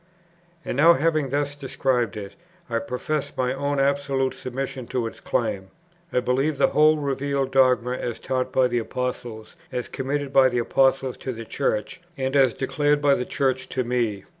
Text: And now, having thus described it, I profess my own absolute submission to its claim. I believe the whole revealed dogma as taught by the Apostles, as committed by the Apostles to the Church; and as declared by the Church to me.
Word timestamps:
And 0.65 0.77
now, 0.77 0.93
having 0.93 1.29
thus 1.29 1.53
described 1.53 2.17
it, 2.17 2.35
I 2.71 2.79
profess 2.79 3.31
my 3.37 3.53
own 3.53 3.79
absolute 3.79 4.33
submission 4.33 4.87
to 4.87 5.05
its 5.05 5.19
claim. 5.19 5.67
I 6.11 6.21
believe 6.21 6.57
the 6.57 6.69
whole 6.69 6.97
revealed 6.97 7.51
dogma 7.51 7.91
as 7.93 8.17
taught 8.19 8.51
by 8.51 8.67
the 8.67 8.79
Apostles, 8.79 9.55
as 9.71 9.87
committed 9.87 10.33
by 10.33 10.49
the 10.49 10.57
Apostles 10.57 11.17
to 11.17 11.31
the 11.33 11.45
Church; 11.45 12.01
and 12.17 12.35
as 12.35 12.55
declared 12.55 12.99
by 12.99 13.13
the 13.13 13.25
Church 13.25 13.69
to 13.69 13.83
me. 13.83 14.23